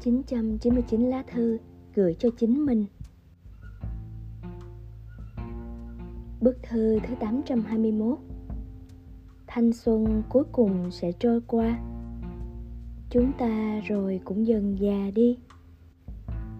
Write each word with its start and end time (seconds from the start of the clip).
999 0.00 1.10
lá 1.10 1.22
thư 1.32 1.58
gửi 1.94 2.16
cho 2.18 2.28
chính 2.38 2.66
mình. 2.66 2.86
Bức 6.40 6.62
thư 6.62 6.98
thứ 6.98 7.14
821 7.20 8.18
Thanh 9.46 9.72
xuân 9.72 10.22
cuối 10.28 10.44
cùng 10.52 10.90
sẽ 10.90 11.12
trôi 11.12 11.40
qua. 11.46 11.78
Chúng 13.10 13.32
ta 13.38 13.80
rồi 13.88 14.20
cũng 14.24 14.46
dần 14.46 14.76
già 14.80 15.10
đi. 15.14 15.38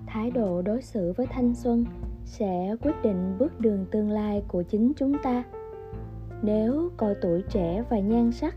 Thái 0.07 0.31
độ 0.31 0.63
đối 0.63 0.83
xử 0.83 1.13
với 1.17 1.27
thanh 1.27 1.55
xuân 1.55 1.85
sẽ 2.25 2.77
quyết 2.83 3.03
định 3.03 3.37
bước 3.39 3.61
đường 3.61 3.87
tương 3.91 4.11
lai 4.11 4.43
của 4.49 4.63
chính 4.63 4.93
chúng 4.97 5.17
ta. 5.23 5.45
Nếu 6.43 6.91
coi 6.97 7.15
tuổi 7.23 7.43
trẻ 7.51 7.85
và 7.91 7.99
nhan 7.99 8.33
sắc 8.33 8.57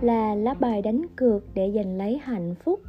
là 0.00 0.34
lá 0.34 0.54
bài 0.54 0.82
đánh 0.82 1.02
cược 1.16 1.44
để 1.54 1.72
giành 1.74 1.96
lấy 1.96 2.18
hạnh 2.18 2.54
phúc 2.54 2.80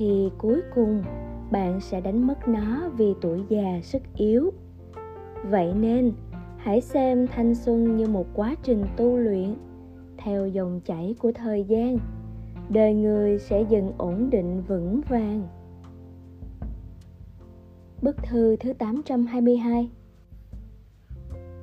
thì 0.00 0.30
cuối 0.38 0.60
cùng 0.74 1.02
bạn 1.50 1.80
sẽ 1.80 2.00
đánh 2.00 2.26
mất 2.26 2.48
nó 2.48 2.88
vì 2.96 3.14
tuổi 3.20 3.44
già 3.48 3.80
sức 3.82 4.02
yếu. 4.16 4.50
Vậy 5.44 5.74
nên, 5.74 6.12
hãy 6.56 6.80
xem 6.80 7.26
thanh 7.26 7.54
xuân 7.54 7.96
như 7.96 8.06
một 8.06 8.26
quá 8.34 8.54
trình 8.62 8.84
tu 8.96 9.16
luyện, 9.16 9.54
theo 10.16 10.46
dòng 10.46 10.80
chảy 10.84 11.14
của 11.18 11.32
thời 11.32 11.64
gian. 11.64 11.98
Đời 12.68 12.94
người 12.94 13.38
sẽ 13.38 13.64
dần 13.68 13.92
ổn 13.98 14.30
định 14.30 14.62
vững 14.68 15.00
vàng. 15.08 15.48
Bức 18.02 18.16
thư 18.22 18.56
thứ 18.56 18.72
822 18.72 19.90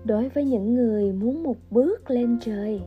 Đối 0.05 0.29
với 0.29 0.45
những 0.45 0.73
người 0.73 1.13
muốn 1.13 1.43
một 1.43 1.57
bước 1.71 2.11
lên 2.11 2.38
trời, 2.41 2.81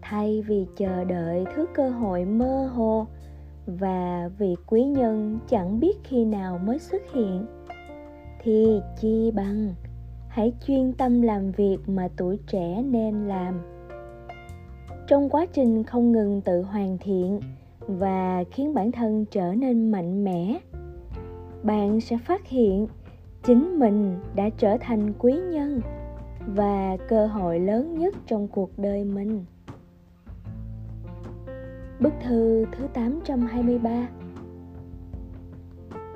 Thay 0.00 0.42
vì 0.42 0.66
chờ 0.76 1.04
đợi 1.04 1.44
thứ 1.54 1.66
cơ 1.74 1.90
hội 1.90 2.24
mơ 2.24 2.70
hồ 2.74 3.06
và 3.68 4.30
vị 4.38 4.56
quý 4.66 4.84
nhân 4.84 5.38
chẳng 5.48 5.80
biết 5.80 5.98
khi 6.04 6.24
nào 6.24 6.58
mới 6.58 6.78
xuất 6.78 7.02
hiện 7.12 7.46
Thì 8.42 8.80
chi 9.00 9.30
bằng, 9.30 9.74
Hãy 10.28 10.52
chuyên 10.66 10.92
tâm 10.92 11.22
làm 11.22 11.52
việc 11.52 11.78
mà 11.86 12.08
tuổi 12.16 12.38
trẻ 12.46 12.82
nên 12.82 13.28
làm 13.28 13.60
Trong 15.06 15.28
quá 15.28 15.46
trình 15.52 15.84
không 15.84 16.12
ngừng 16.12 16.40
tự 16.40 16.62
hoàn 16.62 16.98
thiện 16.98 17.40
Và 17.80 18.44
khiến 18.50 18.74
bản 18.74 18.92
thân 18.92 19.24
trở 19.30 19.54
nên 19.54 19.90
mạnh 19.90 20.24
mẽ, 20.24 20.58
bạn 21.62 22.00
sẽ 22.00 22.18
phát 22.24 22.46
hiện 22.46 22.86
chính 23.42 23.78
mình 23.78 24.16
đã 24.34 24.48
trở 24.58 24.76
thành 24.80 25.12
quý 25.18 25.32
nhân 25.32 25.80
và 26.46 26.96
cơ 27.08 27.26
hội 27.26 27.60
lớn 27.60 27.98
nhất 27.98 28.14
trong 28.26 28.48
cuộc 28.48 28.78
đời 28.78 29.04
mình. 29.04 29.44
Bức 32.00 32.12
thư 32.24 32.64
thứ 32.72 32.86
823 32.94 34.08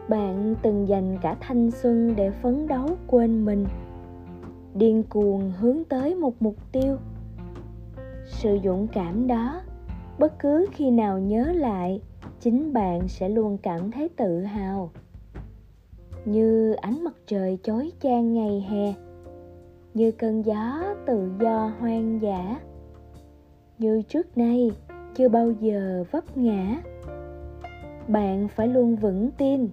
Bạn 0.09 0.55
từng 0.63 0.89
dành 0.89 1.19
cả 1.23 1.37
thanh 1.41 1.71
xuân 1.71 2.17
để 2.17 2.31
phấn 2.31 2.67
đấu 2.67 2.89
quên 3.07 3.45
mình, 3.45 3.67
Điên 4.75 5.03
cuồng 5.03 5.53
hướng 5.59 5.85
tới 5.85 6.15
một 6.15 6.35
mục 6.41 6.57
tiêu. 6.73 6.97
Sự 8.27 8.59
dũng 8.65 8.87
cảm 8.93 9.27
đó, 9.27 9.61
Bất 10.19 10.39
cứ 10.39 10.67
khi 10.73 10.91
nào 10.91 11.19
nhớ 11.19 11.53
lại, 11.53 12.01
Chính 12.41 12.73
bạn 12.73 13.09
sẽ 13.09 13.29
luôn 13.29 13.59
cảm 13.63 13.91
thấy 13.91 14.09
tự 14.09 14.41
hào. 14.41 14.91
Như 16.25 16.73
ánh 16.73 17.05
mặt 17.05 17.15
trời 17.27 17.59
chói 17.63 17.93
chang 18.03 18.35
ngày 18.35 18.67
hè, 18.71 18.95
như 19.95 20.11
cơn 20.11 20.43
gió 20.43 20.83
tự 21.07 21.31
do 21.41 21.73
hoang 21.79 22.23
dã. 22.23 22.61
Như 23.79 24.03
trước 24.03 24.39
nay 24.39 24.71
chưa 25.15 25.29
bao 25.29 25.51
giờ 25.51 26.05
vấp 26.11 26.37
ngã. 26.37 26.83
Bạn 28.09 28.49
phải 28.49 28.69
luôn 28.69 28.97
vững 28.97 29.31
tin. 29.39 29.69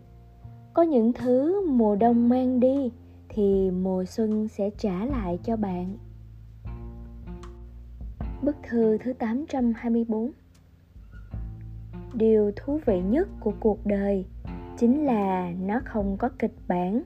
Có 0.73 0.81
những 0.81 1.13
thứ 1.13 1.67
mùa 1.69 1.95
đông 1.95 2.29
mang 2.29 2.59
đi 2.59 2.91
thì 3.29 3.71
mùa 3.71 4.05
xuân 4.05 4.47
sẽ 4.47 4.69
trả 4.77 5.05
lại 5.05 5.39
cho 5.43 5.55
bạn. 5.57 5.97
Bức 8.41 8.55
thư 8.69 8.97
thứ 8.97 9.13
824 9.13 10.31
Điều 12.13 12.51
thú 12.55 12.79
vị 12.85 13.01
nhất 13.01 13.27
của 13.39 13.53
cuộc 13.59 13.85
đời 13.85 14.25
chính 14.77 15.05
là 15.05 15.51
nó 15.61 15.79
không 15.85 16.17
có 16.17 16.29
kịch 16.39 16.55
bản, 16.67 17.01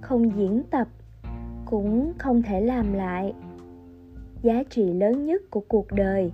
không 0.00 0.36
diễn 0.36 0.62
tập, 0.70 0.88
cũng 1.64 2.12
không 2.18 2.42
thể 2.42 2.60
làm 2.60 2.92
lại. 2.92 3.34
Giá 4.42 4.62
trị 4.70 4.92
lớn 4.92 5.26
nhất 5.26 5.42
của 5.50 5.62
cuộc 5.68 5.86
đời 5.92 6.32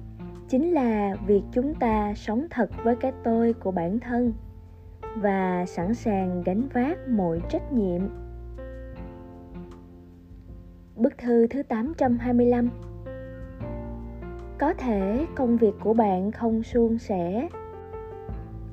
chính 0.49 0.73
là 0.73 1.15
việc 1.27 1.43
chúng 1.53 1.75
ta 1.75 2.15
sống 2.15 2.47
thật 2.51 2.71
với 2.85 2.97
cái 2.97 3.13
tôi 3.25 3.53
của 3.53 3.71
bản 3.71 3.99
thân 3.99 4.33
và 5.17 5.67
sẵn 5.67 5.95
sàng 5.95 6.43
gánh 6.43 6.69
vác 6.73 7.09
mọi 7.09 7.41
trách 7.49 7.73
nhiệm. 7.73 8.01
Bức 10.97 11.19
thư 11.19 11.47
thứ 11.47 11.63
825 11.63 12.71
Có 14.59 14.75
thể 14.75 15.27
công 15.37 15.57
việc 15.57 15.75
của 15.81 15.95
bạn 15.95 16.33
không 16.33 16.63
suôn 16.63 16.99
sẻ. 16.99 17.49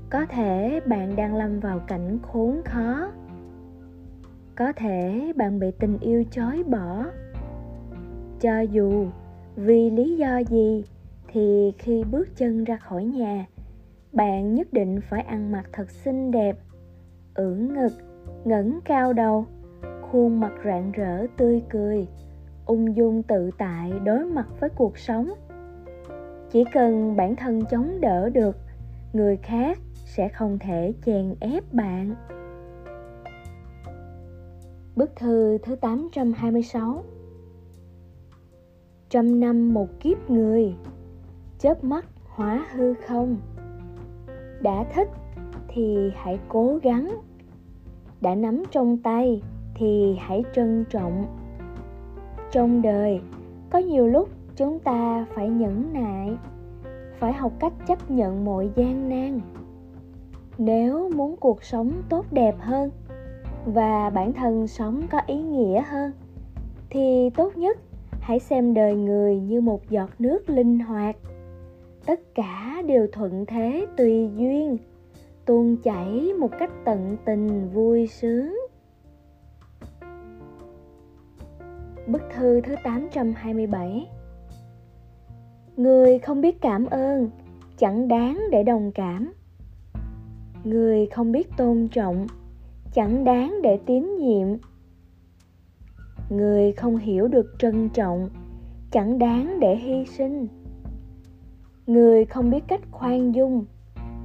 Có 0.09 0.25
thể 0.25 0.79
bạn 0.85 1.15
đang 1.15 1.35
lâm 1.35 1.59
vào 1.59 1.79
cảnh 1.79 2.19
khốn 2.21 2.61
khó. 2.65 3.11
Có 4.55 4.73
thể 4.73 5.33
bạn 5.35 5.59
bị 5.59 5.71
tình 5.79 5.97
yêu 5.99 6.23
chối 6.31 6.63
bỏ. 6.63 7.05
Cho 8.39 8.59
dù 8.59 9.07
vì 9.55 9.89
lý 9.89 10.17
do 10.17 10.37
gì 10.37 10.83
thì 11.35 11.73
khi 11.77 12.03
bước 12.03 12.27
chân 12.37 12.63
ra 12.63 12.77
khỏi 12.77 13.05
nhà, 13.05 13.45
bạn 14.13 14.55
nhất 14.55 14.73
định 14.73 14.99
phải 15.09 15.21
ăn 15.21 15.51
mặc 15.51 15.69
thật 15.73 15.89
xinh 15.91 16.31
đẹp, 16.31 16.57
ưỡn 17.33 17.73
ngực, 17.73 17.91
ngẩng 18.45 18.79
cao 18.85 19.13
đầu, 19.13 19.45
khuôn 20.01 20.39
mặt 20.39 20.53
rạng 20.65 20.91
rỡ, 20.91 21.27
tươi 21.37 21.61
cười, 21.69 22.07
ung 22.65 22.95
dung 22.95 23.23
tự 23.23 23.49
tại 23.57 23.91
đối 24.03 24.25
mặt 24.25 24.47
với 24.59 24.69
cuộc 24.69 24.97
sống. 24.97 25.33
Chỉ 26.51 26.63
cần 26.73 27.15
bản 27.15 27.35
thân 27.35 27.61
chống 27.71 28.01
đỡ 28.01 28.29
được, 28.29 28.57
người 29.13 29.37
khác 29.37 29.79
sẽ 30.05 30.29
không 30.29 30.59
thể 30.59 30.93
chèn 31.05 31.35
ép 31.39 31.73
bạn. 31.73 32.15
Bức 34.95 35.15
thư 35.15 35.57
thứ 35.57 35.75
826 35.75 37.03
Trăm 39.09 39.39
năm 39.39 39.73
một 39.73 39.87
kiếp 39.99 40.29
người. 40.29 40.75
Chớp 41.59 41.83
mắt 41.83 42.05
hóa 42.25 42.65
hư 42.71 42.93
không? 42.93 43.37
Đã 44.61 44.85
thích 44.93 45.09
thì 45.67 46.11
hãy 46.15 46.39
cố 46.49 46.79
gắng. 46.83 47.21
Đã 48.21 48.35
nắm 48.35 48.63
trong 48.71 48.97
tay 48.97 49.41
thì 49.75 50.17
hãy 50.19 50.43
trân 50.55 50.85
trọng. 50.89 51.25
Trong 52.51 52.81
đời, 52.81 53.21
có 53.69 53.79
nhiều 53.79 54.07
lúc 54.07 54.29
chúng 54.55 54.79
ta 54.79 55.25
phải 55.33 55.49
nhẫn 55.49 55.93
nại, 55.93 56.37
Phải 57.19 57.33
học 57.33 57.51
cách 57.59 57.73
chấp 57.87 58.11
nhận 58.11 58.45
mọi 58.45 58.69
gian 58.75 59.09
nan. 59.09 59.41
Nếu 60.57 61.09
muốn 61.15 61.35
cuộc 61.37 61.63
sống 61.63 61.91
tốt 62.09 62.25
đẹp 62.31 62.55
hơn 62.59 62.89
và 63.65 64.09
bản 64.09 64.33
thân 64.33 64.67
sống 64.67 65.01
có 65.11 65.21
ý 65.27 65.41
nghĩa 65.41 65.81
hơn, 65.81 66.11
thì 66.89 67.29
tốt 67.29 67.57
nhất 67.57 67.77
hãy 68.19 68.39
xem 68.39 68.73
đời 68.73 68.95
người 68.95 69.39
như 69.39 69.61
một 69.61 69.89
giọt 69.89 70.09
nước 70.19 70.49
linh 70.49 70.79
hoạt 70.79 71.15
tất 72.05 72.35
cả 72.35 72.81
đều 72.87 73.07
thuận 73.11 73.45
thế 73.45 73.85
tùy 73.97 74.29
duyên, 74.35 74.77
tuôn 75.45 75.77
chảy 75.83 76.33
một 76.39 76.51
cách 76.59 76.71
tận 76.85 77.17
tình 77.25 77.69
vui 77.73 78.07
sướng. 78.07 78.57
Bức 82.07 82.21
thư 82.35 82.61
thứ 82.61 82.75
827 82.83 84.07
Người 85.77 86.19
không 86.19 86.41
biết 86.41 86.61
cảm 86.61 86.85
ơn, 86.85 87.29
chẳng 87.77 88.07
đáng 88.07 88.41
để 88.51 88.63
đồng 88.63 88.91
cảm. 88.91 89.33
Người 90.63 91.05
không 91.05 91.31
biết 91.31 91.47
tôn 91.57 91.87
trọng, 91.87 92.27
chẳng 92.93 93.23
đáng 93.23 93.59
để 93.63 93.79
tín 93.85 94.17
nhiệm. 94.17 94.47
Người 96.29 96.71
không 96.71 96.97
hiểu 96.97 97.27
được 97.27 97.55
trân 97.59 97.89
trọng, 97.89 98.29
chẳng 98.91 99.19
đáng 99.19 99.59
để 99.59 99.75
hy 99.75 100.05
sinh 100.05 100.47
người 101.87 102.25
không 102.25 102.49
biết 102.49 102.63
cách 102.67 102.81
khoan 102.91 103.35
dung, 103.35 103.65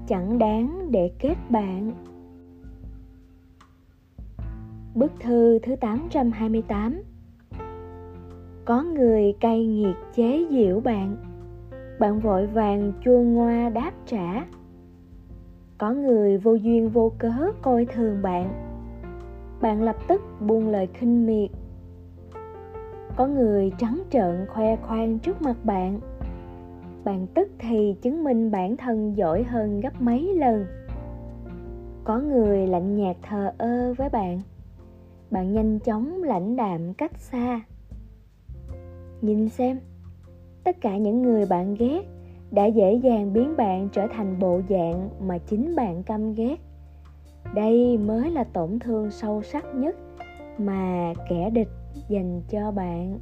chẳng 0.06 0.38
đáng 0.38 0.88
để 0.90 1.10
kết 1.18 1.34
bạn. 1.48 1.92
Bức 4.94 5.12
thư 5.20 5.58
thứ 5.58 5.76
828 5.76 7.02
Có 8.64 8.82
người 8.82 9.32
cay 9.40 9.66
nghiệt 9.66 9.96
chế 10.14 10.46
giễu 10.50 10.80
bạn 10.80 11.16
Bạn 12.00 12.20
vội 12.20 12.46
vàng 12.46 12.92
chua 13.04 13.18
ngoa 13.18 13.68
đáp 13.68 13.92
trả. 14.06 14.46
Có 15.78 15.92
người 15.92 16.38
vô 16.38 16.54
duyên 16.54 16.88
vô 16.88 17.12
cớ 17.18 17.52
coi 17.62 17.84
thường 17.84 18.22
bạn 18.22 18.70
bạn 19.60 19.82
lập 19.82 19.96
tức 20.08 20.22
buông 20.40 20.68
lời 20.68 20.88
khinh 20.94 21.26
miệt. 21.26 21.50
Có 23.16 23.26
người 23.26 23.72
trắng 23.78 24.02
trợn 24.10 24.46
khoe 24.48 24.76
khoang 24.76 25.18
trước 25.18 25.42
mặt 25.42 25.56
bạn 25.64 26.00
bạn 27.04 27.26
tức 27.34 27.48
thì 27.58 27.94
chứng 28.02 28.24
minh 28.24 28.50
bản 28.50 28.76
thân 28.76 29.16
giỏi 29.16 29.42
hơn 29.42 29.80
gấp 29.80 30.02
mấy 30.02 30.34
lần. 30.34 30.66
Có 32.04 32.20
người 32.20 32.66
lạnh 32.66 32.96
nhạt 32.96 33.16
thờ 33.22 33.52
ơ 33.58 33.94
với 33.98 34.08
bạn. 34.08 34.40
Bạn 35.30 35.52
nhanh 35.52 35.78
chóng 35.78 36.22
lãnh 36.22 36.56
đạm 36.56 36.94
cách 36.94 37.18
xa. 37.18 37.60
Nhìn 39.20 39.48
xem, 39.48 39.80
tất 40.64 40.76
cả 40.80 40.96
những 40.96 41.22
người 41.22 41.46
bạn 41.46 41.74
ghét 41.74 42.02
đã 42.50 42.66
dễ 42.66 42.94
dàng 42.94 43.32
biến 43.32 43.56
bạn 43.56 43.88
trở 43.92 44.06
thành 44.12 44.38
bộ 44.38 44.60
dạng 44.68 45.08
mà 45.20 45.38
chính 45.38 45.76
bạn 45.76 46.02
căm 46.02 46.34
ghét. 46.34 46.56
Đây 47.54 47.98
mới 47.98 48.30
là 48.30 48.44
tổn 48.44 48.78
thương 48.78 49.10
sâu 49.10 49.42
sắc 49.42 49.64
nhất 49.74 49.96
mà 50.58 51.12
kẻ 51.28 51.50
địch 51.50 51.68
dành 52.08 52.42
cho 52.48 52.70
bạn. 52.70 53.18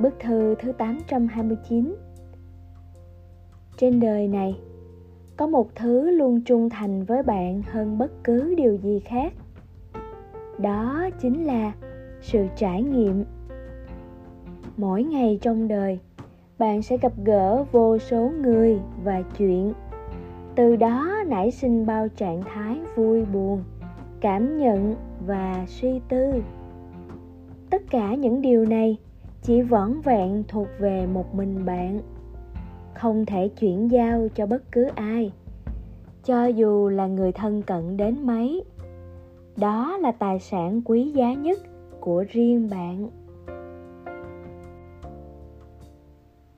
Bức 0.00 0.20
thư 0.20 0.54
thứ 0.58 0.72
829 0.72 1.94
Trên 3.76 4.00
đời 4.00 4.28
này, 4.28 4.60
có 5.36 5.46
một 5.46 5.74
thứ 5.74 6.10
luôn 6.10 6.40
trung 6.40 6.70
thành 6.70 7.04
với 7.04 7.22
bạn 7.22 7.62
hơn 7.70 7.98
bất 7.98 8.24
cứ 8.24 8.54
điều 8.54 8.74
gì 8.74 9.00
khác. 9.04 9.32
Đó 10.58 11.08
chính 11.20 11.44
là 11.44 11.72
sự 12.20 12.46
trải 12.56 12.82
nghiệm. 12.82 13.24
Mỗi 14.76 15.02
ngày 15.02 15.38
trong 15.42 15.68
đời, 15.68 15.98
bạn 16.58 16.82
sẽ 16.82 16.96
gặp 16.96 17.12
gỡ 17.24 17.64
vô 17.72 17.98
số 17.98 18.30
người 18.42 18.80
và 19.04 19.22
chuyện. 19.38 19.72
Từ 20.54 20.76
đó 20.76 21.08
nảy 21.26 21.50
sinh 21.50 21.86
bao 21.86 22.08
trạng 22.08 22.42
thái 22.42 22.80
vui 22.96 23.24
buồn, 23.24 23.64
cảm 24.20 24.58
nhận 24.58 24.94
và 25.26 25.64
suy 25.68 26.00
tư. 26.08 26.32
Tất 27.70 27.82
cả 27.90 28.14
những 28.14 28.42
điều 28.42 28.64
này 28.66 28.98
chỉ 29.42 29.62
vỏn 29.62 30.00
vẹn 30.00 30.44
thuộc 30.48 30.68
về 30.78 31.06
một 31.06 31.34
mình 31.34 31.64
bạn, 31.64 32.00
không 32.94 33.26
thể 33.26 33.48
chuyển 33.48 33.90
giao 33.90 34.28
cho 34.34 34.46
bất 34.46 34.72
cứ 34.72 34.88
ai. 34.94 35.32
Cho 36.24 36.46
dù 36.46 36.88
là 36.88 37.06
người 37.06 37.32
thân 37.32 37.62
cận 37.62 37.96
đến 37.96 38.26
mấy, 38.26 38.64
đó 39.56 39.96
là 39.96 40.12
tài 40.12 40.38
sản 40.38 40.82
quý 40.84 41.10
giá 41.10 41.34
nhất 41.34 41.58
của 42.00 42.24
riêng 42.30 42.68
bạn. 42.70 43.10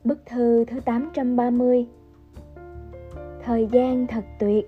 Bức 0.05 0.27
thư 0.27 0.65
thứ 0.65 0.81
830 0.81 1.87
Thời 3.45 3.67
gian 3.73 4.07
thật 4.07 4.25
tuyệt. 4.41 4.67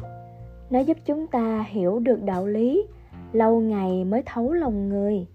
Nó 0.70 0.78
giúp 0.78 0.96
chúng 1.04 1.26
ta 1.26 1.64
hiểu 1.68 1.98
được 1.98 2.22
đạo 2.22 2.46
lý, 2.46 2.86
Lâu 3.34 3.60
ngày 3.60 4.04
mới 4.04 4.22
thấu 4.26 4.52
lòng 4.52 4.88
người. 4.88 5.26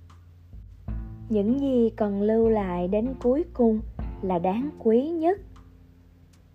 Những 1.30 1.60
gì 1.60 1.90
cần 1.90 2.22
lưu 2.22 2.50
lại 2.50 2.88
đến 2.88 3.14
cuối 3.24 3.46
cùng 3.54 3.80
là 4.22 4.40
đáng 4.40 4.70
quý 4.80 5.10
nhất. 5.10 5.40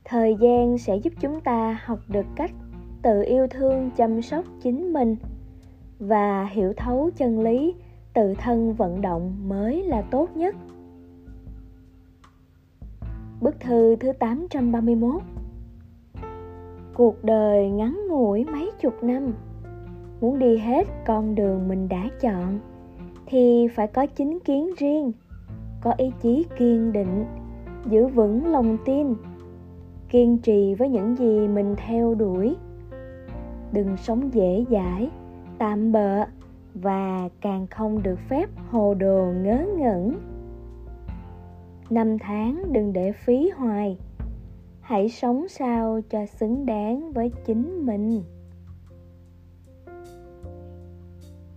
Thời 0.04 0.36
gian 0.40 0.78
sẽ 0.78 0.96
giúp 0.96 1.12
chúng 1.20 1.40
ta 1.40 1.80
học 1.84 1.98
được 2.08 2.26
cách 2.36 2.50
tự 3.02 3.22
yêu 3.22 3.46
thương 3.50 3.90
chăm 3.96 4.22
sóc 4.22 4.44
chính 4.62 4.92
mình 4.92 5.16
và 5.98 6.44
hiểu 6.44 6.72
thấu 6.76 7.10
chân 7.16 7.40
lý 7.40 7.74
tự 8.14 8.34
thân 8.34 8.74
vận 8.74 9.00
động 9.00 9.48
mới 9.48 9.82
là 9.82 10.02
tốt 10.02 10.36
nhất. 10.36 10.56
Bức 13.40 13.60
thư 13.60 13.96
thứ 13.96 14.12
831 14.12 15.22
Cuộc 16.94 17.24
đời 17.24 17.70
ngắn 17.70 18.00
ngủi 18.08 18.44
mấy 18.44 18.70
chục 18.80 19.02
năm. 19.02 19.34
Muốn 20.20 20.38
đi 20.38 20.58
hết 20.58 20.88
con 21.06 21.34
đường 21.34 21.68
mình 21.68 21.88
đã 21.88 22.08
chọn. 22.20 22.60
Thì 23.34 23.68
phải 23.68 23.86
có 23.86 24.06
chính 24.06 24.38
kiến 24.40 24.70
riêng, 24.78 25.12
Có 25.82 25.94
ý 25.96 26.10
chí 26.22 26.46
kiên 26.58 26.92
định, 26.92 27.24
Giữ 27.86 28.06
vững 28.06 28.46
lòng 28.46 28.78
tin, 28.84 29.14
kiên 30.08 30.38
trì 30.38 30.74
với 30.74 30.88
những 30.88 31.16
gì 31.16 31.48
mình 31.48 31.74
theo 31.76 32.14
đuổi. 32.14 32.56
Đừng 33.72 33.96
sống 33.96 34.34
dễ 34.34 34.64
dãi, 34.70 35.10
tạm 35.58 35.92
bợ 35.92 36.24
và 36.74 37.28
càng 37.40 37.66
không 37.66 38.02
được 38.02 38.18
phép 38.28 38.48
hồ 38.70 38.94
đồ 38.94 39.32
ngớ 39.42 39.66
ngẩn. 39.78 40.18
Năm 41.90 42.18
tháng 42.18 42.72
đừng 42.72 42.92
để 42.92 43.12
phí 43.12 43.50
hoài, 43.56 43.98
hãy 44.80 45.08
sống 45.08 45.48
sao 45.48 46.00
cho 46.10 46.26
xứng 46.26 46.66
đáng 46.66 47.12
với 47.12 47.32
chính 47.46 47.86
mình. 47.86 48.22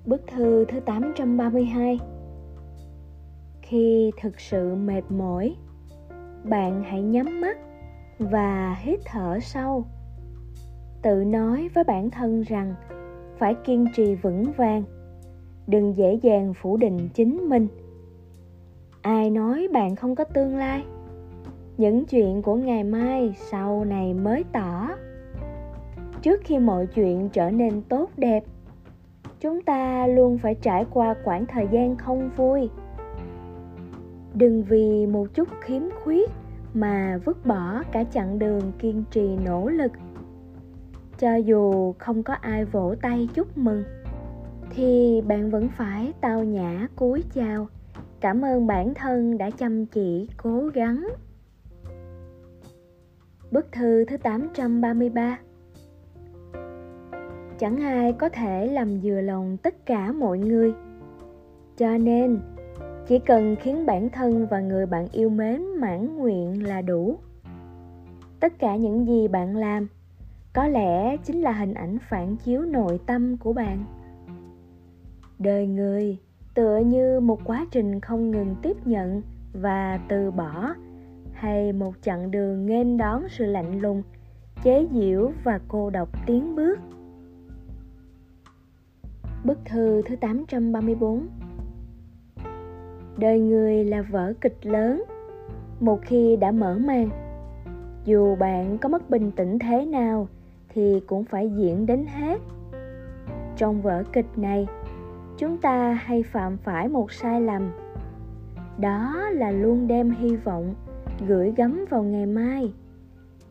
Bức 0.07 0.27
thư 0.27 0.65
thứ 0.65 0.80
832 0.80 2.00
Khi 3.62 4.12
thực 4.21 4.39
sự 4.39 4.75
mệt 4.75 5.01
mỏi, 5.09 5.56
bạn 6.44 6.83
hãy 6.83 7.01
nhắm 7.01 7.42
mắt 7.42 7.57
và 8.19 8.77
hít 8.81 9.00
thở 9.06 9.39
sâu. 9.42 9.86
Tự 11.01 11.24
nói 11.24 11.69
với 11.74 11.83
bản 11.83 12.09
thân 12.09 12.42
rằng 12.42 12.75
phải 13.38 13.56
kiên 13.65 13.86
trì 13.95 14.15
vững 14.15 14.51
vàng 14.57 14.83
đừng 15.68 15.98
dễ 15.98 16.13
dàng 16.21 16.53
phủ 16.53 16.77
định 16.77 17.10
chính 17.13 17.50
mình. 17.50 17.68
Ai 19.01 19.30
nói 19.30 19.68
bạn 19.74 19.95
không 19.95 20.15
có 20.15 20.24
tương 20.24 20.57
lai? 20.57 20.83
Những 21.77 22.06
chuyện 22.06 22.42
của 22.42 22.56
ngày 22.56 22.83
mai 22.83 23.33
sau 23.51 23.86
này 23.86 24.13
mới 24.13 24.44
tỏ. 24.51 24.89
Trước 26.21 26.42
khi 26.44 26.60
mọi 26.60 26.88
chuyện 26.88 27.30
trở 27.30 27.50
nên 27.50 27.81
tốt 27.81 28.10
đẹp 28.18 28.44
chúng 29.39 29.62
ta 29.62 30.07
luôn 30.07 30.38
phải 30.38 30.56
trải 30.56 30.86
qua 30.92 31.16
khoảng 31.24 31.45
thời 31.45 31.68
gian 31.72 31.98
không 31.98 32.30
vui. 32.36 32.69
Đừng 34.34 34.63
vì 34.63 35.07
một 35.07 35.28
chút 35.34 35.48
khiếm 35.62 35.81
khuyết 36.04 36.31
mà 36.74 37.19
vứt 37.25 37.45
bỏ 37.45 37.84
cả 37.92 38.04
chặng 38.04 38.39
đường 38.39 38.72
kiên 38.80 39.04
trì 39.12 39.38
nỗ 39.45 39.69
lực. 39.69 39.92
Cho 41.19 41.36
dù 41.36 41.94
không 41.94 42.24
có 42.24 42.34
ai 42.34 42.66
vỗ 42.66 42.95
tay 43.01 43.30
chúc 43.34 43.57
mừng, 43.57 43.84
thì 44.69 45.22
bạn 45.22 45.51
vẫn 45.51 45.69
phải 45.78 46.13
tao 46.22 46.44
nhã 46.44 46.88
cúi 46.95 47.24
chào. 47.34 47.68
Cảm 48.19 48.45
ơn 48.45 48.68
bản 48.68 48.94
thân 48.94 49.38
đã 49.38 49.50
chăm 49.50 49.86
chỉ, 49.86 50.30
cố 50.38 50.68
gắng. 50.68 51.07
Bức 53.51 53.72
thư 53.72 54.06
thứ 54.06 54.18
833 54.18 55.38
Chẳng 57.59 57.77
ai 57.77 58.13
có 58.13 58.30
thể 58.30 58.68
làm 58.68 59.00
vừa 59.04 59.21
lòng 59.21 59.57
tất 59.57 59.86
cả 59.86 60.12
mọi 60.12 60.38
người. 60.38 60.74
Cho 61.77 61.98
nên, 61.98 62.39
chỉ 63.07 63.19
cần 63.19 63.56
khiến 63.56 63.86
bản 63.86 64.09
thân 64.09 64.48
và 64.50 64.59
người 64.59 64.86
bạn 64.86 65.07
yêu 65.12 65.30
mến 65.30 65.62
mãn 65.80 66.18
nguyện 66.18 66.68
là 66.68 66.81
đủ. 66.81 67.18
Tất 68.39 68.60
cả 68.60 68.75
những 68.75 69.08
gì 69.08 69.27
bạn 69.27 69.55
làm, 69.55 69.88
có 70.53 70.67
lẽ 70.67 71.17
chính 71.17 71.41
là 71.41 71.51
hình 71.51 71.74
ảnh 71.74 71.98
phản 72.10 72.36
chiếu 72.36 72.62
nội 72.62 73.00
tâm 73.05 73.38
của 73.38 73.53
bạn. 73.53 73.84
Đời 75.39 75.67
người 75.67 76.17
tựa 76.53 76.77
như 76.77 77.20
một 77.20 77.39
quá 77.46 77.65
trình 77.72 78.00
không 78.00 78.31
ngừng 78.31 78.55
tiếp 78.62 78.77
nhận 78.86 79.22
và 79.53 80.00
từ 80.08 80.31
bỏ, 80.31 80.74
hay 81.34 81.74
một 81.74 81.93
chặng 82.01 82.31
đường 82.31 82.65
nghênh 82.65 82.98
đón 82.98 83.24
sự 83.29 83.46
lạnh 83.46 83.81
lùng, 83.81 84.03
chế 84.63 84.88
giễu 84.91 85.31
và 85.43 85.60
cô 85.67 85.89
độc 85.89 86.10
tiến 86.25 86.55
bước. 86.55 86.79
Bức 89.48 89.66
thư 89.66 90.01
thứ 90.06 90.16
834 90.16 91.27
đời 93.18 93.39
người 93.39 93.86
là 93.86 94.01
vở 94.01 94.34
kịch 94.42 94.58
lớn, 94.66 95.04
một 95.80 96.00
khi 96.01 96.36
đã 96.36 96.51
mở 96.51 96.77
màn 96.77 97.10
dù 98.06 98.36
bạn 98.36 98.77
có 98.77 98.89
mất 98.89 99.10
bình 99.10 99.32
tĩnh 99.32 99.60
thế 99.60 99.86
nào 99.86 100.27
thì 100.70 101.01
cũng 101.08 101.24
phải 101.24 101.50
diễn 101.50 101.86
đến 101.86 102.06
hết. 102.06 102.42
Trong 103.56 103.82
vở 103.82 104.04
kịch 104.13 104.38
này, 104.38 104.68
chúng 105.38 105.58
ta 105.58 105.94
hay 105.94 106.24
phạm 106.24 106.58
phải 106.58 106.88
một 106.88 107.12
sai 107.12 107.42
lầm. 107.42 107.72
Đó 108.80 109.30
là 109.34 109.51
luôn 109.51 109.88
đem 109.88 110.12
hy 110.12 110.36
vọng 110.36 110.75
gửi 111.27 111.54
gắm 111.58 111.86
vào 111.89 112.04
ngày 112.04 112.25
mai, 112.25 112.74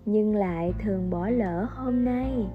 nhưng 0.05 0.35
lại 0.35 0.75
thường 0.85 1.11
bỏ 1.11 1.29
lỡ 1.29 1.67
hôm 1.71 2.05
nay. 2.05 2.47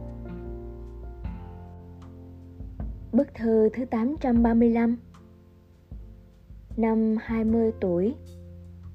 Bức 3.13 3.33
thư 3.33 3.69
thứ 3.69 3.85
835 3.85 4.97
năm 6.77 7.15
20 7.21 7.71
tuổi, 7.79 8.15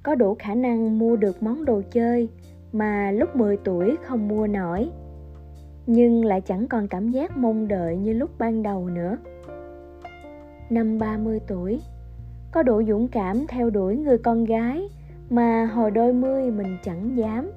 có 0.03 0.15
đủ 0.15 0.37
khả 0.39 0.55
năng 0.55 0.99
mua 0.99 1.17
được 1.17 1.43
món 1.43 1.65
đồ 1.65 1.83
chơi 1.91 2.29
mà 2.73 3.11
lúc 3.11 3.37
10 3.37 3.57
tuổi 3.57 3.97
không 4.03 4.29
mua 4.29 4.47
nổi, 4.47 4.91
nhưng 5.87 6.25
lại 6.25 6.41
chẳng 6.41 6.69
còn 6.69 6.89
cảm 6.89 7.11
giác 7.11 7.37
mong 7.37 7.69
đợi 7.69 7.97
như 7.97 8.13
lúc 8.13 8.31
ban 8.39 8.63
đầu 8.63 8.89
nữa. 8.89 9.17
Năm 10.71 10.99
30 10.99 11.41
tuổi, 11.47 11.81
có 12.53 12.63
đủ 12.63 12.83
dũng 12.89 13.09
cảm 13.09 13.47
theo 13.49 13.71
đuổi 13.71 13.97
người 13.97 14.19
con 14.19 14.45
gái 14.45 14.89
mà 15.31 15.67
hồi 15.67 15.91
đôi 15.91 16.13
mươi 16.13 16.51
mình 16.51 16.79
chẳng 16.85 17.17
dám, 17.17 17.51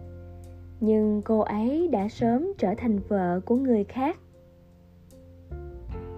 nhưng 0.79 1.21
cô 1.25 1.39
ấy 1.39 1.87
đã 1.87 2.07
sớm 2.07 2.47
trở 2.57 2.73
thành 2.77 2.99
vợ 3.07 3.39
của 3.45 3.55
người 3.55 3.83
khác 3.83 4.17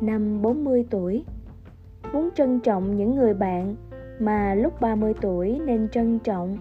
năm 0.01 0.41
40 0.41 0.85
tuổi. 0.89 1.25
Muốn 2.13 2.29
trân 2.35 2.59
trọng 2.59 2.97
những 2.97 3.15
người 3.15 3.33
bạn 3.33 3.75
mà 4.19 4.55
lúc 4.55 4.81
30 4.81 5.13
tuổi 5.21 5.59
nên 5.65 5.89
trân 5.89 6.19
trọng. 6.19 6.57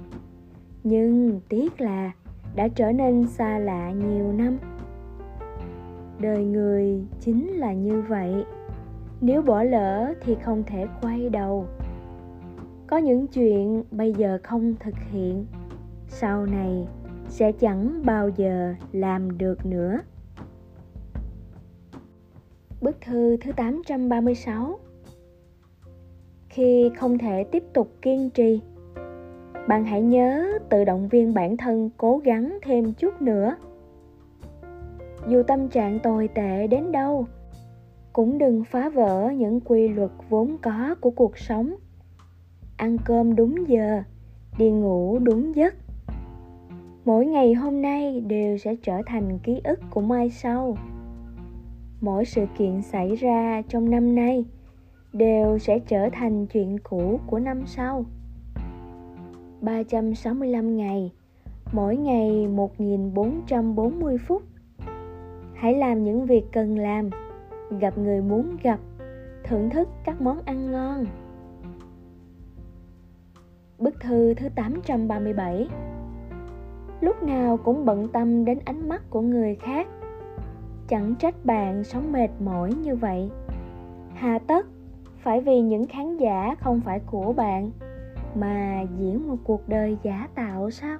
Nhưng 0.84 1.40
tiếc 1.48 1.80
là 1.80 2.12
đã 2.54 2.68
trở 2.68 2.92
nên 2.92 3.26
xa 3.26 3.58
lạ 3.58 3.90
nhiều 3.90 4.32
năm. 4.32 4.58
đời 6.18 6.44
người 6.44 7.04
chính 7.20 7.48
là 7.48 7.72
như 7.72 8.02
vậy. 8.08 8.44
Nếu 9.20 9.42
bỏ 9.42 9.62
lỡ 9.62 10.14
thì 10.20 10.34
không 10.34 10.62
thể 10.66 10.86
quay 11.02 11.28
đầu. 11.28 11.66
Có 12.86 12.96
những 12.96 13.26
chuyện 13.26 13.84
bây 13.90 14.12
giờ 14.12 14.38
không 14.42 14.74
thực 14.80 14.94
hiện. 15.10 15.46
Sau 16.08 16.46
này 16.46 16.88
sẽ 17.28 17.52
chẳng 17.52 18.02
bao 18.04 18.28
giờ 18.28 18.74
làm 18.92 19.38
được 19.38 19.66
nữa 19.66 19.98
thư 23.00 23.36
thứ 23.36 23.52
836 23.56 24.78
Khi 26.48 26.90
không 26.96 27.18
thể 27.18 27.44
tiếp 27.44 27.64
tục 27.72 27.92
kiên 28.02 28.30
trì 28.30 28.60
Bạn 29.68 29.84
hãy 29.84 30.02
nhớ 30.02 30.58
tự 30.68 30.84
động 30.84 31.08
viên 31.08 31.34
bản 31.34 31.56
thân 31.56 31.90
cố 31.96 32.18
gắng 32.18 32.58
thêm 32.62 32.92
chút 32.92 33.22
nữa. 33.22 33.56
Dù 35.28 35.42
tâm 35.42 35.68
trạng 35.68 35.98
tồi 36.00 36.28
tệ 36.28 36.66
đến 36.66 36.92
đâu 36.92 37.26
Cũng 38.12 38.38
đừng 38.38 38.64
phá 38.64 38.88
vỡ 38.88 39.30
những 39.30 39.60
quy 39.60 39.88
luật 39.88 40.10
vốn 40.28 40.56
có 40.62 40.94
của 41.00 41.10
cuộc 41.10 41.38
sống. 41.38 41.74
Ăn 42.76 42.96
cơm 43.04 43.36
đúng 43.36 43.68
giờ, 43.68 44.02
đi 44.58 44.70
ngủ 44.70 45.18
đúng 45.18 45.54
giấc. 45.54 45.74
Mỗi 47.04 47.26
ngày 47.26 47.54
hôm 47.54 47.82
nay 47.82 48.20
đều 48.20 48.58
sẽ 48.58 48.76
trở 48.82 49.02
thành 49.06 49.38
ký 49.38 49.60
ức 49.64 49.80
của 49.90 50.00
mai 50.00 50.30
sau 50.30 50.76
mỗi 52.00 52.24
sự 52.24 52.46
kiện 52.58 52.82
xảy 52.82 53.16
ra 53.16 53.62
trong 53.68 53.90
năm 53.90 54.14
nay 54.14 54.44
đều 55.12 55.58
sẽ 55.58 55.78
trở 55.78 56.08
thành 56.12 56.46
chuyện 56.46 56.78
cũ 56.82 57.20
của 57.26 57.38
năm 57.38 57.62
sau. 57.66 58.04
365 59.60 60.76
ngày, 60.76 61.12
mỗi 61.72 61.96
ngày 61.96 62.46
1440 62.46 64.18
phút. 64.18 64.42
Hãy 65.54 65.74
làm 65.74 66.04
những 66.04 66.26
việc 66.26 66.44
cần 66.52 66.78
làm, 66.78 67.10
gặp 67.80 67.98
người 67.98 68.22
muốn 68.22 68.56
gặp, 68.62 68.80
thưởng 69.44 69.70
thức 69.70 69.88
các 70.04 70.20
món 70.20 70.42
ăn 70.44 70.72
ngon. 70.72 71.04
Bức 73.78 74.00
thư 74.00 74.34
thứ 74.34 74.48
837 74.54 75.68
Lúc 77.00 77.22
nào 77.22 77.56
cũng 77.56 77.84
bận 77.84 78.08
tâm 78.08 78.44
đến 78.44 78.58
ánh 78.64 78.88
mắt 78.88 79.02
của 79.10 79.20
người 79.20 79.54
khác 79.54 79.86
chẳng 80.90 81.14
trách 81.18 81.44
bạn 81.44 81.84
sống 81.84 82.12
mệt 82.12 82.28
mỏi 82.40 82.72
như 82.72 82.96
vậy. 82.96 83.30
Hà 84.14 84.38
tất 84.38 84.66
phải 85.18 85.40
vì 85.40 85.60
những 85.60 85.86
khán 85.86 86.16
giả 86.16 86.54
không 86.60 86.80
phải 86.80 87.00
của 87.06 87.32
bạn 87.32 87.70
mà 88.34 88.84
diễn 88.98 89.28
một 89.28 89.36
cuộc 89.44 89.68
đời 89.68 89.98
giả 90.02 90.28
tạo 90.34 90.70
sao? 90.70 90.98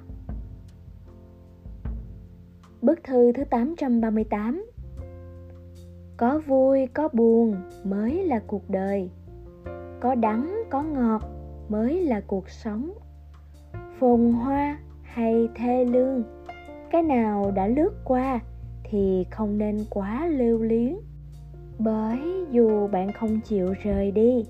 Bức 2.81 3.03
thư 3.03 3.31
thứ 3.31 3.43
838 3.43 4.65
Có 6.17 6.41
vui, 6.47 6.87
có 6.87 7.09
buồn 7.13 7.55
mới 7.83 8.23
là 8.23 8.41
cuộc 8.47 8.69
đời. 8.69 9.09
Có 9.99 10.15
đắng, 10.15 10.63
có 10.69 10.83
ngọt 10.83 11.21
mới 11.69 12.01
là 12.03 12.21
cuộc 12.27 12.49
sống. 12.49 12.91
Phồn 13.99 14.31
hoa 14.31 14.79
hay 15.01 15.49
thê 15.55 15.85
lương 15.85 16.23
Cái 16.91 17.03
nào 17.03 17.51
đã 17.55 17.67
lướt 17.67 17.91
qua 18.03 18.39
thì 18.91 19.25
không 19.31 19.57
nên 19.57 19.85
quá 19.89 20.27
lưu 20.27 20.59
luyến. 20.59 20.95
Bởi 21.79 22.19
dù 22.51 22.87
bạn 22.87 23.11
không 23.11 23.39
chịu 23.41 23.73
rời 23.83 24.11
đi, 24.11 24.45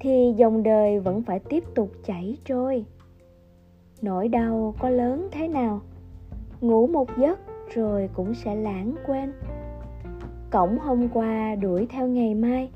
thì 0.00 0.34
dòng 0.36 0.62
đời 0.62 1.00
vẫn 1.00 1.22
phải 1.22 1.38
tiếp 1.38 1.64
tục 1.74 1.90
chảy 2.04 2.38
trôi. 2.44 2.84
Nỗi 4.02 4.28
đau 4.28 4.74
có 4.78 4.90
lớn 4.90 5.28
thế 5.32 5.48
nào, 5.48 5.80
ngủ 6.60 6.86
một 6.86 7.08
giấc 7.18 7.38
rồi 7.74 8.10
cũng 8.14 8.34
sẽ 8.34 8.54
lãng 8.54 8.94
quên. 9.06 9.32
Cổng 10.50 10.78
hôm 10.78 11.08
qua 11.08 11.54
đuổi 11.54 11.86
theo 11.90 12.08
ngày 12.08 12.34
mai, 12.34 12.70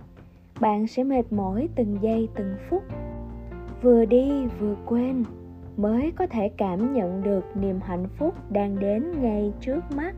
bạn 0.60 0.86
sẽ 0.86 1.04
mệt 1.04 1.32
mỏi 1.32 1.68
từng 1.74 1.98
giây 2.02 2.28
từng 2.34 2.54
phút. 2.68 2.82
Vừa 3.82 4.04
đi 4.04 4.46
vừa 4.46 4.76
quên 4.86 5.24
mới 5.76 6.12
có 6.16 6.26
thể 6.26 6.48
cảm 6.56 6.92
nhận 6.92 7.22
được 7.22 7.44
niềm 7.54 7.80
hạnh 7.82 8.08
phúc 8.18 8.34
đang 8.50 8.78
đến 8.78 9.22
ngay 9.22 9.52
trước 9.60 9.80
mắt. 9.96 10.14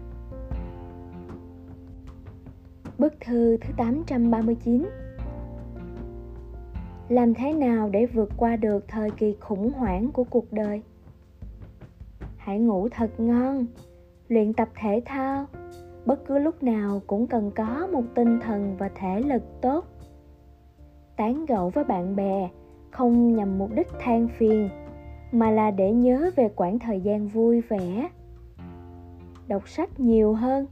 Bức 3.03 3.21
thư 3.21 3.57
thứ 3.57 3.73
839 3.77 4.87
Làm 7.09 7.35
thế 7.35 7.53
nào 7.53 7.89
để 7.89 8.07
vượt 8.07 8.29
qua 8.37 8.57
được 8.57 8.89
thời 8.89 9.11
kỳ 9.11 9.37
khủng 9.41 9.73
hoảng 9.73 10.11
của 10.13 10.25
cuộc 10.25 10.53
đời? 10.53 10.83
Hãy 12.37 12.59
ngủ 12.59 12.89
thật 12.89 13.11
ngon, 13.19 13.67
luyện 14.29 14.53
tập 14.53 14.69
thể 14.81 15.03
thao, 15.05 15.47
bất 16.07 16.27
cứ 16.27 16.39
lúc 16.39 16.63
nào 16.63 17.03
cũng 17.07 17.27
cần 17.27 17.51
có 17.55 17.89
một 17.93 18.03
tinh 18.15 18.41
thần 18.41 18.77
và 18.79 18.91
thể 18.95 19.21
lực 19.21 19.43
tốt. 19.61 19.85
Tán 21.17 21.47
gẫu 21.47 21.71
với 21.71 21.85
bạn 21.85 22.17
bè 22.17 22.49
không 22.91 23.37
nhằm 23.37 23.59
mục 23.59 23.71
đích 23.75 23.89
than 24.01 24.29
phiền 24.29 24.69
mà 25.33 25.51
là 25.51 25.71
để 25.71 25.93
nhớ 25.93 26.31
về 26.37 26.49
quãng 26.57 26.79
thời 26.79 27.01
gian 27.01 27.29
vui 27.29 27.61
vẻ. 27.61 28.09
Đọc 29.49 29.69
sách 29.69 30.01
nhiều 30.01 30.35
hơn 30.35 30.67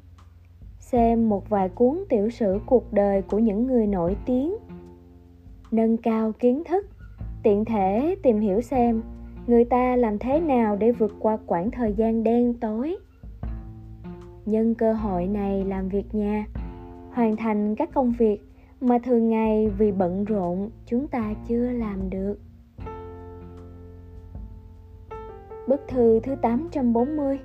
xem 0.93 1.29
một 1.29 1.49
vài 1.49 1.69
cuốn 1.69 2.05
tiểu 2.09 2.31
sử 2.31 2.59
cuộc 2.67 2.93
đời 2.93 3.23
của 3.23 3.39
những 3.39 3.67
người 3.67 3.87
nổi 3.87 4.17
tiếng. 4.27 4.57
Nâng 5.71 5.97
cao 5.97 6.33
kiến 6.33 6.63
thức, 6.65 6.87
tiện 7.43 7.65
thể 7.65 8.17
tìm 8.23 8.41
hiểu 8.41 8.61
xem 8.61 9.03
người 9.47 9.65
ta 9.65 9.97
làm 9.97 10.19
thế 10.19 10.41
nào 10.41 10.77
để 10.77 10.93
vượt 10.93 11.13
qua 11.19 11.39
quãng 11.47 11.71
thời 11.71 11.93
gian 11.93 12.25
đen 12.25 12.55
tối. 12.55 12.97
Nhân 14.47 14.75
cơ 14.75 14.93
hội 14.93 15.27
này 15.27 15.65
làm 15.65 15.89
việc 15.89 16.15
nhà, 16.15 16.47
hoàn 17.13 17.37
thành 17.37 17.75
các 17.75 17.91
công 17.95 18.13
việc 18.19 18.39
mà 18.81 18.99
thường 18.99 19.29
ngày 19.29 19.69
vì 19.79 19.93
bận 19.93 20.25
rộn 20.25 20.71
chúng 20.87 21.09
ta 21.09 21.35
chưa 21.49 21.71
làm 21.71 22.11
được. 22.11 22.39
Bức 25.69 25.81
thư 25.89 26.21
thứ 26.21 26.35
840 26.43 27.39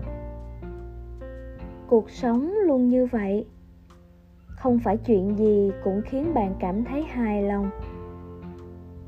cuộc 1.88 2.10
sống 2.10 2.54
luôn 2.66 2.90
như 2.90 3.06
vậy. 3.06 3.46
Không 4.48 4.80
phải 4.80 4.98
chuyện 4.98 5.38
gì 5.38 5.72
cũng 5.84 6.02
khiến 6.02 6.34
bạn 6.34 6.56
cảm 6.60 6.86
thấy 6.86 7.04
hài 7.04 7.44
lòng. 7.44 7.70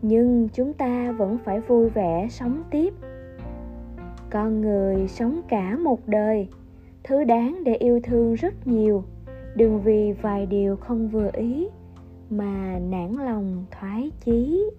Nhưng 0.02 0.50
chúng 0.54 0.74
ta 0.74 1.12
vẫn 1.12 1.38
phải 1.44 1.60
vui 1.60 1.90
vẻ 1.90 2.28
sống 2.30 2.64
tiếp. 2.72 2.94
Con 4.30 4.62
người 4.62 5.08
sống 5.08 5.42
cả 5.50 5.78
một 5.78 6.08
đời, 6.08 6.48
thứ 7.04 7.24
đáng 7.24 7.64
để 7.64 7.76
yêu 7.76 8.00
thương 8.04 8.34
rất 8.34 8.68
nhiều. 8.68 9.04
Đừng 9.56 9.82
vì 9.82 10.12
vài 10.12 10.46
điều 10.46 10.76
không 10.76 11.08
vừa 11.08 11.30
ý 11.34 11.68
mà 12.30 12.80
nản 12.80 13.12
lòng 13.14 13.66
thoái 13.72 14.12
chí. 14.20 14.70